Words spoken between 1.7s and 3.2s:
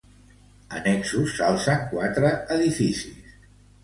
quatre edificis.